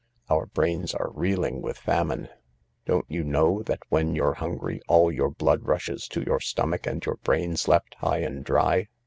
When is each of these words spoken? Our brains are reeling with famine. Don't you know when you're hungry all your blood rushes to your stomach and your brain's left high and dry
Our 0.31 0.47
brains 0.47 0.95
are 0.95 1.11
reeling 1.13 1.61
with 1.61 1.77
famine. 1.77 2.27
Don't 2.87 3.05
you 3.07 3.23
know 3.23 3.61
when 3.89 4.15
you're 4.15 4.33
hungry 4.33 4.81
all 4.87 5.11
your 5.11 5.29
blood 5.29 5.67
rushes 5.67 6.07
to 6.07 6.23
your 6.23 6.39
stomach 6.39 6.87
and 6.87 7.05
your 7.05 7.17
brain's 7.17 7.67
left 7.67 7.93
high 7.99 8.21
and 8.21 8.43
dry 8.43 8.87